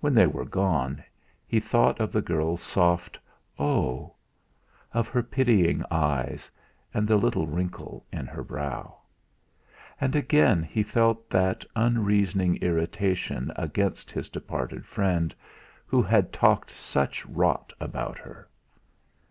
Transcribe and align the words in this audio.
When 0.00 0.12
they 0.12 0.26
were 0.26 0.44
gone, 0.44 1.02
he 1.46 1.58
thought 1.58 2.00
of 2.00 2.12
the 2.12 2.20
girl's 2.20 2.60
soft 2.60 3.18
"Oh!" 3.58 4.12
of 4.92 5.08
her 5.08 5.22
pitying 5.22 5.82
eyes, 5.90 6.50
and 6.92 7.08
the 7.08 7.16
little 7.16 7.46
wrinkle 7.46 8.04
in 8.12 8.26
her 8.26 8.44
brow. 8.44 8.98
And 9.98 10.14
again 10.14 10.62
he 10.62 10.82
felt 10.82 11.30
that 11.30 11.64
unreasoning 11.74 12.56
irritation 12.56 13.50
against 13.56 14.10
his 14.10 14.28
departed 14.28 14.84
friend, 14.84 15.34
who 15.86 16.02
had 16.02 16.30
talked 16.30 16.70
such 16.70 17.24
rot 17.24 17.72
about 17.80 18.18
her. 18.18 18.50